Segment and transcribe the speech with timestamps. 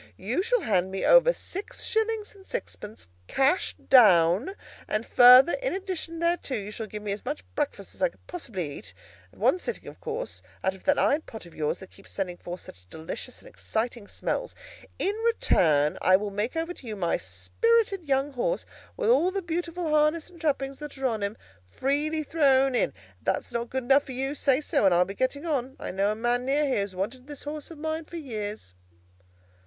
[0.17, 4.55] You shall hand me over six shillings and sixpence, cash down;
[4.87, 8.19] and further, in addition thereto, you shall give me as much breakfast as I can
[8.25, 8.95] possibly eat,
[9.31, 12.37] at one sitting of course, out of that iron pot of yours that keeps sending
[12.37, 14.55] forth such delicious and exciting smells.
[14.97, 18.65] In return, I will make over to you my spirited young horse,
[18.97, 22.89] with all the beautiful harness and trappings that are on him, freely thrown in.
[23.19, 25.75] If that's not good enough for you, say so, and I'll be getting on.
[25.79, 28.73] I know a man near here who's wanted this horse of mine for years."